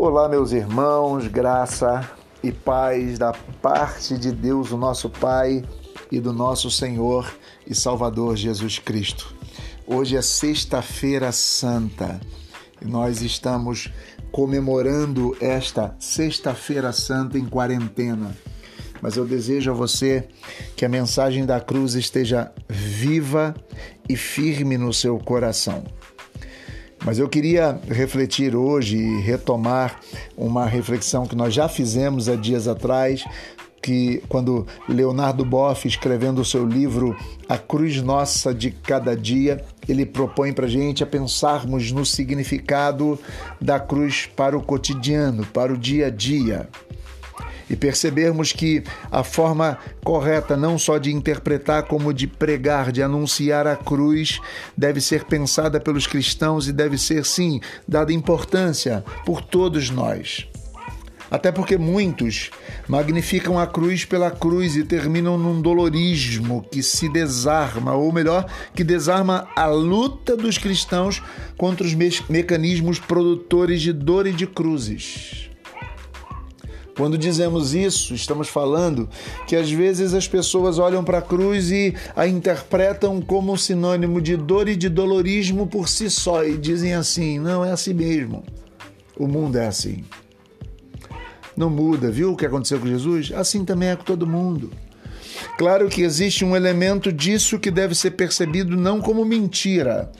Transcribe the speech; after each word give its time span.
Olá, 0.00 0.28
meus 0.28 0.52
irmãos, 0.52 1.26
graça 1.26 2.08
e 2.40 2.52
paz 2.52 3.18
da 3.18 3.32
parte 3.60 4.16
de 4.16 4.30
Deus, 4.30 4.70
o 4.70 4.76
nosso 4.76 5.10
Pai, 5.10 5.64
e 6.08 6.20
do 6.20 6.32
nosso 6.32 6.70
Senhor 6.70 7.28
e 7.66 7.74
Salvador 7.74 8.36
Jesus 8.36 8.78
Cristo. 8.78 9.34
Hoje 9.84 10.16
é 10.16 10.22
Sexta-feira 10.22 11.32
Santa 11.32 12.20
e 12.80 12.84
nós 12.84 13.22
estamos 13.22 13.92
comemorando 14.30 15.36
esta 15.40 15.96
Sexta-feira 15.98 16.92
Santa 16.92 17.36
em 17.36 17.44
quarentena. 17.44 18.36
Mas 19.02 19.16
eu 19.16 19.26
desejo 19.26 19.72
a 19.72 19.74
você 19.74 20.28
que 20.76 20.84
a 20.84 20.88
mensagem 20.88 21.44
da 21.44 21.60
cruz 21.60 21.96
esteja 21.96 22.52
viva 22.68 23.52
e 24.08 24.14
firme 24.14 24.78
no 24.78 24.92
seu 24.92 25.18
coração. 25.18 25.82
Mas 27.04 27.18
eu 27.18 27.28
queria 27.28 27.80
refletir 27.88 28.56
hoje 28.56 28.96
e 28.96 29.20
retomar 29.20 30.00
uma 30.36 30.66
reflexão 30.66 31.26
que 31.26 31.36
nós 31.36 31.54
já 31.54 31.68
fizemos 31.68 32.28
há 32.28 32.34
dias 32.34 32.66
atrás, 32.66 33.24
que 33.80 34.22
quando 34.28 34.66
Leonardo 34.88 35.44
Boff, 35.44 35.86
escrevendo 35.86 36.40
o 36.40 36.44
seu 36.44 36.66
livro 36.66 37.16
A 37.48 37.56
Cruz 37.56 38.02
Nossa 38.02 38.52
de 38.52 38.70
Cada 38.70 39.16
Dia, 39.16 39.64
ele 39.88 40.04
propõe 40.04 40.52
para 40.52 40.66
gente 40.66 41.02
a 41.02 41.06
pensarmos 41.06 41.92
no 41.92 42.04
significado 42.04 43.18
da 43.60 43.78
cruz 43.78 44.28
para 44.36 44.56
o 44.58 44.62
cotidiano, 44.62 45.46
para 45.46 45.72
o 45.72 45.78
dia 45.78 46.08
a 46.08 46.10
dia 46.10 46.68
e 47.68 47.76
percebermos 47.76 48.52
que 48.52 48.82
a 49.10 49.22
forma 49.22 49.78
correta 50.02 50.56
não 50.56 50.78
só 50.78 50.98
de 50.98 51.12
interpretar 51.12 51.84
como 51.84 52.12
de 52.12 52.26
pregar, 52.26 52.92
de 52.92 53.02
anunciar 53.02 53.66
a 53.66 53.76
cruz, 53.76 54.40
deve 54.76 55.00
ser 55.00 55.24
pensada 55.24 55.80
pelos 55.80 56.06
cristãos 56.06 56.68
e 56.68 56.72
deve 56.72 56.98
ser 56.98 57.24
sim 57.24 57.60
dada 57.86 58.12
importância 58.12 59.04
por 59.24 59.42
todos 59.42 59.90
nós. 59.90 60.48
Até 61.30 61.52
porque 61.52 61.76
muitos 61.76 62.50
magnificam 62.88 63.58
a 63.58 63.66
cruz 63.66 64.04
pela 64.04 64.30
cruz 64.30 64.76
e 64.76 64.84
terminam 64.84 65.36
num 65.36 65.60
dolorismo 65.60 66.66
que 66.70 66.82
se 66.82 67.08
desarma, 67.08 67.92
ou 67.92 68.10
melhor, 68.10 68.46
que 68.74 68.82
desarma 68.82 69.46
a 69.54 69.66
luta 69.66 70.34
dos 70.36 70.56
cristãos 70.56 71.22
contra 71.56 71.86
os 71.86 71.92
me 71.92 72.08
mecanismos 72.30 72.98
produtores 72.98 73.82
de 73.82 73.92
dor 73.92 74.26
e 74.26 74.32
de 74.32 74.46
cruzes. 74.46 75.47
Quando 76.98 77.16
dizemos 77.16 77.74
isso, 77.74 78.12
estamos 78.12 78.48
falando 78.48 79.08
que 79.46 79.54
às 79.54 79.70
vezes 79.70 80.14
as 80.14 80.26
pessoas 80.26 80.80
olham 80.80 81.04
para 81.04 81.18
a 81.18 81.22
cruz 81.22 81.70
e 81.70 81.94
a 82.16 82.26
interpretam 82.26 83.20
como 83.20 83.56
sinônimo 83.56 84.20
de 84.20 84.36
dor 84.36 84.68
e 84.68 84.74
de 84.74 84.88
dolorismo 84.88 85.68
por 85.68 85.88
si 85.88 86.10
só 86.10 86.44
e 86.44 86.58
dizem 86.58 86.94
assim: 86.94 87.38
não 87.38 87.64
é 87.64 87.70
assim 87.70 87.94
mesmo. 87.94 88.42
O 89.16 89.28
mundo 89.28 89.58
é 89.58 89.68
assim. 89.68 90.04
Não 91.56 91.70
muda, 91.70 92.10
viu 92.10 92.32
o 92.32 92.36
que 92.36 92.44
aconteceu 92.44 92.80
com 92.80 92.88
Jesus? 92.88 93.30
Assim 93.32 93.64
também 93.64 93.90
é 93.90 93.96
com 93.96 94.02
todo 94.02 94.26
mundo. 94.26 94.68
Claro 95.56 95.88
que 95.88 96.02
existe 96.02 96.44
um 96.44 96.56
elemento 96.56 97.12
disso 97.12 97.60
que 97.60 97.70
deve 97.70 97.94
ser 97.94 98.10
percebido 98.12 98.76
não 98.76 99.00
como 99.00 99.24
mentira, 99.24 100.10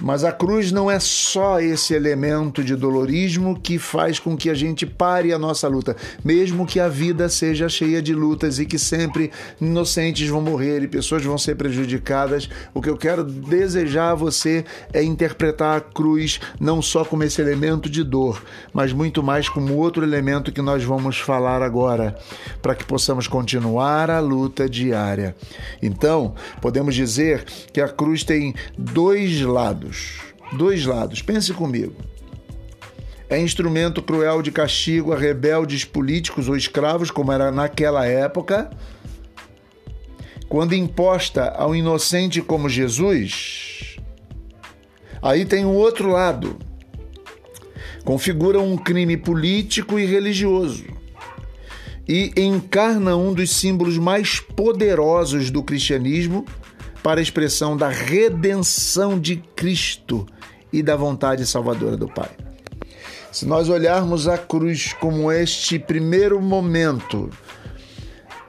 mas 0.00 0.24
a 0.24 0.32
cruz 0.32 0.70
não 0.70 0.90
é 0.90 0.98
só 1.00 1.60
esse 1.60 1.94
elemento 1.94 2.62
de 2.62 2.76
dolorismo 2.76 3.58
que 3.58 3.78
faz 3.78 4.18
com 4.18 4.36
que 4.36 4.48
a 4.48 4.54
gente 4.54 4.86
pare 4.86 5.32
a 5.32 5.38
nossa 5.38 5.66
luta, 5.66 5.96
mesmo 6.24 6.66
que 6.66 6.78
a 6.78 6.88
vida 6.88 7.28
seja 7.28 7.68
cheia 7.68 8.00
de 8.00 8.14
lutas 8.14 8.58
e 8.58 8.66
que 8.66 8.78
sempre 8.78 9.30
inocentes 9.60 10.28
vão 10.28 10.40
morrer 10.40 10.82
e 10.82 10.88
pessoas 10.88 11.24
vão 11.24 11.36
ser 11.36 11.56
prejudicadas. 11.56 12.48
O 12.72 12.80
que 12.80 12.88
eu 12.88 12.96
quero 12.96 13.24
desejar 13.24 14.12
a 14.12 14.14
você 14.14 14.64
é 14.92 15.02
interpretar 15.02 15.76
a 15.76 15.80
cruz 15.80 16.40
não 16.60 16.80
só 16.80 17.04
como 17.04 17.24
esse 17.24 17.40
elemento 17.40 17.90
de 17.90 18.04
dor, 18.04 18.42
mas 18.72 18.92
muito 18.92 19.22
mais 19.22 19.48
como 19.48 19.76
outro 19.76 20.04
elemento 20.04 20.52
que 20.52 20.62
nós 20.62 20.84
vamos 20.84 21.18
falar 21.18 21.62
agora, 21.62 22.16
para 22.62 22.74
que 22.74 22.84
possamos 22.84 23.26
continuar 23.26 24.10
a 24.10 24.20
luta 24.20 24.68
diária. 24.68 25.34
Então, 25.82 26.34
podemos 26.60 26.94
dizer 26.94 27.44
que 27.72 27.80
a 27.80 27.88
cruz 27.88 28.22
tem 28.22 28.54
dois 28.76 29.40
lados 29.40 29.87
lados. 29.88 30.18
Dois 30.52 30.84
lados. 30.84 31.22
Pense 31.22 31.52
comigo. 31.52 31.94
É 33.28 33.38
instrumento 33.38 34.02
cruel 34.02 34.40
de 34.40 34.50
castigo 34.50 35.12
a 35.12 35.18
rebeldes 35.18 35.84
políticos 35.84 36.48
ou 36.48 36.56
escravos, 36.56 37.10
como 37.10 37.32
era 37.32 37.50
naquela 37.50 38.06
época. 38.06 38.70
Quando 40.48 40.74
imposta 40.74 41.50
ao 41.50 41.76
inocente 41.76 42.40
como 42.40 42.70
Jesus, 42.70 43.98
aí 45.20 45.44
tem 45.44 45.66
o 45.66 45.72
outro 45.72 46.08
lado. 46.08 46.56
Configura 48.02 48.58
um 48.58 48.78
crime 48.78 49.18
político 49.18 49.98
e 49.98 50.06
religioso 50.06 50.84
e 52.08 52.32
encarna 52.38 53.14
um 53.14 53.34
dos 53.34 53.50
símbolos 53.50 53.98
mais 53.98 54.40
poderosos 54.40 55.50
do 55.50 55.62
cristianismo 55.62 56.46
para 57.02 57.20
a 57.20 57.22
expressão 57.22 57.76
da 57.76 57.88
redenção 57.88 59.18
de 59.18 59.36
Cristo 59.36 60.26
e 60.72 60.82
da 60.82 60.96
vontade 60.96 61.46
salvadora 61.46 61.96
do 61.96 62.08
Pai. 62.08 62.30
Se 63.30 63.46
nós 63.46 63.68
olharmos 63.68 64.26
a 64.26 64.38
cruz 64.38 64.92
como 64.94 65.30
este 65.30 65.78
primeiro 65.78 66.40
momento, 66.40 67.30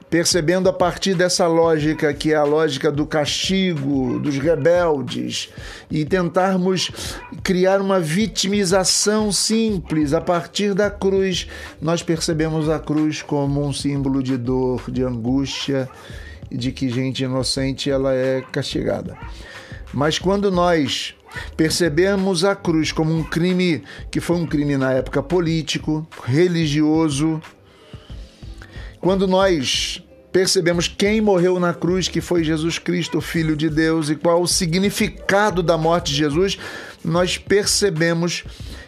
percebendo 0.09 0.67
a 0.67 0.73
partir 0.73 1.13
dessa 1.13 1.45
lógica 1.45 2.13
que 2.13 2.33
é 2.33 2.35
a 2.35 2.43
lógica 2.43 2.91
do 2.91 3.05
castigo, 3.05 4.19
dos 4.19 4.37
rebeldes, 4.37 5.49
e 5.91 6.03
tentarmos 6.03 6.91
criar 7.43 7.79
uma 7.79 7.99
vitimização 7.99 9.31
simples 9.31 10.13
a 10.13 10.21
partir 10.21 10.73
da 10.73 10.89
cruz, 10.89 11.47
nós 11.81 12.01
percebemos 12.01 12.69
a 12.69 12.79
cruz 12.79 13.21
como 13.21 13.63
um 13.63 13.71
símbolo 13.71 14.23
de 14.23 14.37
dor, 14.37 14.89
de 14.89 15.03
angústia 15.03 15.87
de 16.51 16.71
que 16.71 16.89
gente 16.89 17.23
inocente 17.23 17.89
ela 17.89 18.13
é 18.13 18.41
castigada. 18.51 19.17
Mas 19.93 20.19
quando 20.19 20.51
nós 20.51 21.15
percebemos 21.55 22.43
a 22.43 22.55
cruz 22.55 22.91
como 22.91 23.15
um 23.15 23.23
crime 23.23 23.83
que 24.11 24.19
foi 24.19 24.37
um 24.37 24.47
crime 24.47 24.77
na 24.77 24.93
época 24.93 25.21
político, 25.21 26.07
religioso, 26.25 27.41
quando 28.99 29.27
nós 29.27 30.03
percebemos 30.31 30.87
quem 30.87 31.21
morreu 31.21 31.59
na 31.59 31.73
cruz, 31.73 32.07
que 32.07 32.21
foi 32.21 32.43
Jesus 32.43 32.77
Cristo, 32.77 33.19
Filho 33.21 33.55
de 33.55 33.69
Deus, 33.69 34.09
e 34.09 34.15
qual 34.15 34.41
o 34.41 34.47
significado 34.47 35.63
da 35.63 35.77
morte 35.77 36.11
de 36.11 36.17
Jesus, 36.17 36.57
nós 37.03 37.37
percebemos 37.37 38.43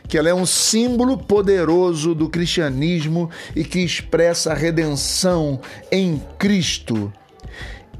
que 0.07 0.17
ela 0.17 0.29
é 0.29 0.33
um 0.33 0.45
símbolo 0.45 1.17
poderoso 1.17 2.13
do 2.13 2.29
cristianismo 2.29 3.29
e 3.55 3.63
que 3.63 3.79
expressa 3.79 4.51
a 4.51 4.55
redenção 4.55 5.59
em 5.91 6.21
Cristo 6.37 7.11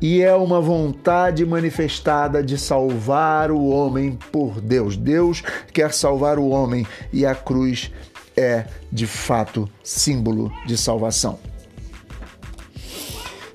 e 0.02 0.22
é 0.22 0.34
uma 0.34 0.60
vontade 0.60 1.46
manifestada 1.46 2.44
de 2.44 2.58
salvar 2.58 3.52
o 3.52 3.68
homem 3.68 4.18
por 4.32 4.60
Deus. 4.60 4.98
Deus 4.98 5.44
quer 5.72 5.94
salvar 5.94 6.40
o 6.40 6.50
homem 6.50 6.86
e 7.14 7.26
a 7.26 7.36
cruz 7.36 7.92
é, 8.36 8.66
de 8.92 9.06
fato, 9.06 9.70
símbolo 9.84 10.52
de 10.66 10.78
salvação. 10.78 11.51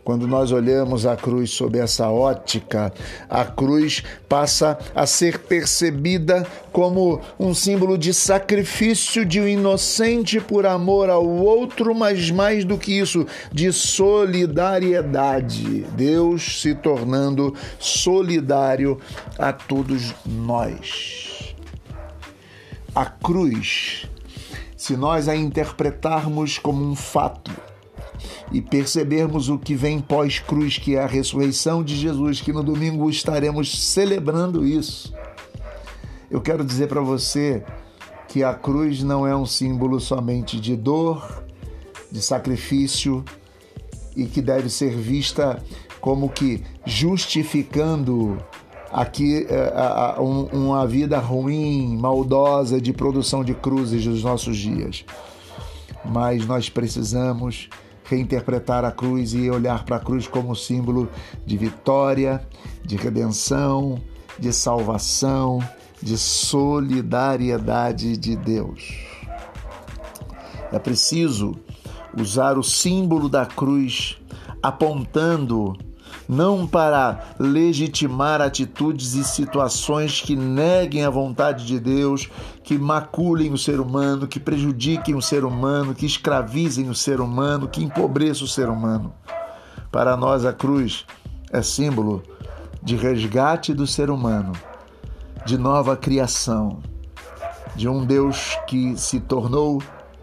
Quando 0.07 0.27
nós 0.29 0.53
olhamos 0.53 1.05
a 1.05 1.17
cruz 1.17 1.51
sob 1.51 1.81
essa 1.81 2.09
ótica, 2.09 2.93
a 3.29 3.45
cruz 3.45 4.05
passa 4.29 4.79
a 4.95 5.05
ser 5.05 5.41
percebida 5.41 6.47
como 6.71 7.21
um 7.41 7.53
símbolo 7.53 7.99
de 7.99 8.15
sacrifício 8.15 9.25
de 9.25 9.41
um 9.41 9.49
inocente 9.49 10.41
por 10.41 10.65
amor 10.65 11.11
ao 11.11 11.27
outro, 11.27 11.93
mas 11.93 12.31
mais 12.31 12.65
do 12.65 12.79
que 12.79 12.97
isso, 12.97 13.27
de 13.51 13.73
solidariedade. 13.73 15.81
Deus 15.97 16.63
se 16.63 16.73
tornando 16.73 17.53
solidário 17.77 19.01
a 19.37 19.53
todos 19.53 20.15
nós. 20.25 21.53
A 22.95 23.07
cruz, 23.07 24.09
se 24.77 24.97
nós 24.97 25.29
a 25.29 25.35
interpretarmos 25.35 26.61
como 26.61 26.85
um 26.85 26.95
fato, 26.95 27.51
e 28.53 28.61
percebermos 28.61 29.49
o 29.49 29.59
que 29.59 29.75
vem 29.75 30.01
pós-cruz, 30.01 30.79
que 30.79 30.97
é 30.97 31.03
a 31.03 31.07
ressurreição 31.07 31.83
de 31.83 31.97
Jesus, 31.97 32.41
que 32.41 32.53
no 32.53 32.63
domingo 32.63 33.11
estaremos 33.11 33.91
celebrando 33.93 34.65
isso. 34.65 35.13
Eu 36.31 36.41
quero 36.41 36.65
dizer 36.65 36.89
para 36.89 37.01
você 37.01 37.65
que 38.29 38.43
a 38.43 38.55
cruz 38.55 39.03
não 39.03 39.27
é 39.27 39.37
um 39.37 39.47
símbolo 39.47 40.01
somente 40.01 40.61
de 40.61 40.77
dor, 40.77 41.45
de 42.11 42.21
sacrifício 42.21 43.25
e 44.15 44.27
que 44.27 44.41
deve 44.41 44.69
ser 44.69 44.97
vista 44.97 45.63
como 46.01 46.29
que 46.29 46.63
justificando 46.85 48.39
aqui 48.93 49.47
é, 49.49 50.15
uma 50.19 50.87
vida 50.87 51.19
ruim, 51.19 51.97
maldosa 51.97 52.81
de 52.81 52.93
produção 52.93 53.45
de 53.45 53.55
cruzes 53.55 54.05
dos 54.05 54.23
nossos 54.23 54.57
dias. 54.57 55.05
Mas 56.05 56.47
nós 56.47 56.69
precisamos 56.69 57.69
reinterpretar 58.09 58.85
a 58.85 58.93
cruz 58.93 59.35
e 59.35 59.51
olhar 59.51 59.85
para 59.85 59.97
a 59.97 60.01
cruz 60.01 60.29
como 60.29 60.55
símbolo 60.55 61.09
de 61.45 61.57
vitória, 61.57 62.47
de 62.85 62.97
redenção, 62.97 64.01
de 64.39 64.53
salvação, 64.53 65.59
de 66.03 66.17
solidariedade 66.17 68.17
de 68.17 68.37
Deus. 68.37 69.07
É 70.73 70.79
preciso 70.79 71.57
usar 72.17 72.59
o 72.59 72.63
símbolo 72.63 73.29
da 73.29 73.47
cruz 73.47 74.19
apontando 74.63 75.77
não 76.29 76.67
para 76.67 77.25
legitimar 77.39 78.41
atitudes 78.41 79.15
e 79.15 79.25
situações 79.25 80.21
que 80.21 80.35
neguem 80.35 81.05
a 81.05 81.11
vontade 81.11 81.65
de 81.65 81.79
Deus, 81.79 82.29
que 82.63 82.79
maculem 82.79 83.53
o 83.53 83.59
ser 83.59 83.81
humano, 83.81 84.27
que 84.27 84.41
prejudiquem 84.41 85.15
o 85.15 85.23
ser 85.23 85.45
humano, 85.45 85.95
que 85.95 86.07
escravizem 86.07 86.89
o 86.89 86.95
ser 86.95 87.21
humano, 87.21 87.69
que 87.69 87.83
empobreçam 87.83 88.45
o 88.45 88.49
ser 88.51 88.69
humano. 88.69 89.13
Para 89.91 90.17
nós, 90.17 90.45
a 90.45 90.53
cruz 90.53 91.05
é 91.53 91.63
símbolo 91.63 92.23
de 92.83 92.97
resgate 92.97 93.73
do 93.73 93.87
ser 93.87 94.11
humano, 94.11 94.53
de 95.45 95.57
nova 95.57 95.97
criação, 95.97 96.81
de 97.75 97.89
um 97.89 98.05
Deus 98.05 98.59
que 98.67 98.97
se 98.97 99.21
tornou 99.21 99.83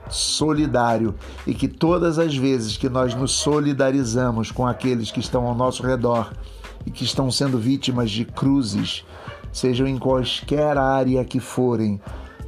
solidário 0.09 1.15
e 1.45 1.53
que 1.53 1.67
todas 1.67 2.19
as 2.19 2.35
vezes 2.35 2.77
que 2.77 2.89
nós 2.89 3.15
nos 3.15 3.31
solidarizamos 3.31 4.51
com 4.51 4.65
aqueles 4.65 5.11
que 5.11 5.19
estão 5.19 5.45
ao 5.45 5.55
nosso 5.55 5.83
redor 5.83 6.33
e 6.85 6.91
que 6.91 7.03
estão 7.03 7.31
sendo 7.31 7.57
vítimas 7.57 8.11
de 8.11 8.25
cruzes, 8.25 9.05
sejam 9.51 9.87
em 9.87 9.97
qualquer 9.97 10.77
área 10.77 11.23
que 11.23 11.39
forem, 11.39 12.01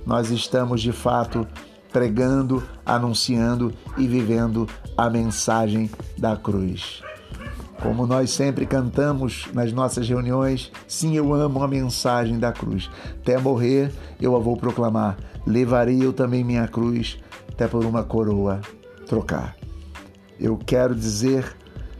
nós 0.05 0.29
estamos 0.29 0.81
de 0.81 0.91
fato 0.91 1.47
pregando, 1.91 2.61
anunciando 2.85 3.73
e 3.97 4.05
vivendo 4.05 4.67
a 4.97 5.09
mensagem 5.09 5.89
da 6.17 6.35
cruz. 6.35 7.01
Como 7.81 8.07
nós 8.07 8.31
sempre 8.31 8.65
cantamos 8.65 9.47
nas 9.53 9.71
nossas 9.71 10.07
reuniões, 10.07 10.71
sim, 10.87 11.15
eu 11.15 11.33
amo 11.33 11.61
a 11.61 11.67
mensagem 11.67 12.39
da 12.39 12.51
cruz. 12.51 12.89
Até 13.21 13.37
morrer 13.37 13.91
eu 14.19 14.35
a 14.35 14.39
vou 14.39 14.57
proclamar. 14.57 15.17
Levarei 15.45 16.03
eu 16.03 16.11
também 16.11 16.43
minha 16.43 16.67
cruz 16.67 17.17
até 17.55 17.69
por 17.69 17.85
uma 17.85 18.03
coroa 18.03 18.59
trocar. 19.07 19.55
Eu 20.37 20.57
quero 20.57 20.93
dizer 20.93 21.55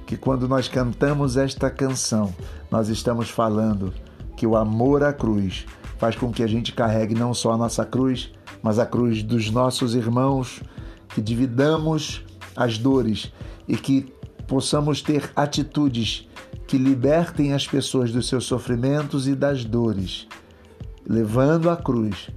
que 0.06 0.18
quando 0.18 0.50
nós 0.50 0.68
cantamos 0.68 1.38
esta 1.38 1.72
canção, 1.72 2.36
nós 2.70 2.90
estamos 2.90 3.30
falando 3.30 3.94
que 4.36 4.46
o 4.46 4.58
amor 4.58 5.02
à 5.02 5.14
cruz 5.14 5.66
faz 5.98 6.14
com 6.18 6.30
que 6.30 6.44
a 6.44 6.48
gente 6.48 6.74
carregue 6.74 7.16
não 7.16 7.34
só 7.34 7.54
a 7.54 7.58
nossa 7.58 7.86
cruz, 7.86 8.34
mas 8.62 8.78
a 8.78 8.86
cruz 8.86 9.24
dos 9.24 9.50
nossos 9.50 9.96
irmãos, 9.96 10.62
que 11.08 11.22
dividamos 11.22 12.22
as 12.54 12.78
dores 12.78 13.32
e 13.66 13.78
que 13.78 14.14
possamos 14.46 15.02
ter 15.02 15.32
atitudes 15.38 16.28
que 16.68 16.78
libertem 16.78 17.54
as 17.54 17.66
pessoas 17.66 18.12
dos 18.12 18.28
seus 18.28 18.44
sofrimentos 18.44 19.26
e 19.26 19.34
das 19.34 19.64
dores. 19.64 20.28
Levando 21.08 21.70
a 21.70 21.78
cruz, 21.78 22.30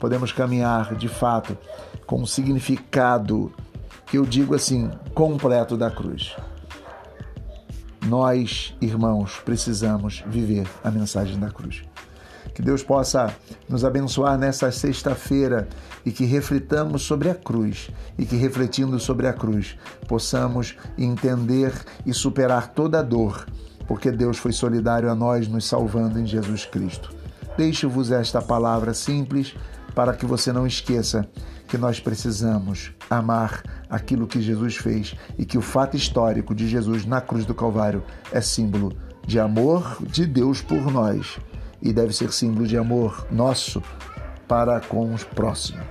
podemos 0.00 0.32
caminhar 0.32 0.96
de 0.96 1.06
fato 1.06 1.56
com 2.06 2.22
o 2.22 2.26
significado 2.26 3.52
que 4.06 4.18
eu 4.18 4.24
digo 4.24 4.54
assim, 4.54 4.90
completo 5.14 5.76
da 5.76 5.90
cruz. 5.90 6.36
Nós, 8.06 8.76
irmãos, 8.80 9.40
precisamos 9.44 10.22
viver 10.26 10.68
a 10.82 10.90
mensagem 10.90 11.38
da 11.38 11.50
cruz. 11.50 11.82
Que 12.54 12.62
Deus 12.62 12.82
possa 12.82 13.34
nos 13.68 13.84
abençoar 13.84 14.38
nessa 14.38 14.70
sexta-feira 14.70 15.68
e 16.06 16.12
que 16.12 16.24
reflitamos 16.24 17.02
sobre 17.02 17.28
a 17.28 17.34
cruz 17.34 17.90
e 18.16 18.24
que, 18.24 18.36
refletindo 18.36 19.00
sobre 19.00 19.26
a 19.26 19.32
cruz, 19.32 19.76
possamos 20.06 20.76
entender 20.96 21.72
e 22.06 22.12
superar 22.14 22.68
toda 22.68 23.02
dor, 23.02 23.46
porque 23.88 24.12
Deus 24.12 24.38
foi 24.38 24.52
solidário 24.52 25.10
a 25.10 25.14
nós, 25.14 25.48
nos 25.48 25.64
salvando 25.64 26.20
em 26.20 26.26
Jesus 26.26 26.64
Cristo. 26.64 27.10
Deixo-vos 27.56 28.12
esta 28.12 28.40
palavra 28.40 28.94
simples 28.94 29.54
para 29.94 30.12
que 30.12 30.26
você 30.26 30.52
não 30.52 30.66
esqueça 30.66 31.28
que 31.74 31.78
nós 31.78 31.98
precisamos 31.98 32.92
amar 33.10 33.64
aquilo 33.90 34.28
que 34.28 34.40
Jesus 34.40 34.76
fez 34.76 35.16
e 35.36 35.44
que 35.44 35.58
o 35.58 35.60
fato 35.60 35.96
histórico 35.96 36.54
de 36.54 36.68
Jesus 36.68 37.04
na 37.04 37.20
cruz 37.20 37.44
do 37.44 37.52
Calvário 37.52 38.04
é 38.30 38.40
símbolo 38.40 38.92
de 39.26 39.40
amor 39.40 39.98
de 40.00 40.24
Deus 40.24 40.62
por 40.62 40.92
nós 40.92 41.36
e 41.82 41.92
deve 41.92 42.12
ser 42.12 42.32
símbolo 42.32 42.64
de 42.64 42.78
amor 42.78 43.26
nosso 43.28 43.82
para 44.46 44.80
com 44.82 45.12
os 45.12 45.24
próximos. 45.24 45.82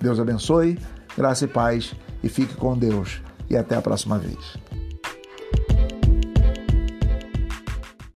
Deus 0.00 0.18
abençoe, 0.18 0.76
graça 1.16 1.44
e 1.44 1.48
paz 1.48 1.94
e 2.20 2.28
fique 2.28 2.56
com 2.56 2.76
Deus 2.76 3.22
e 3.48 3.56
até 3.56 3.76
a 3.76 3.80
próxima 3.80 4.18
vez. 4.18 4.67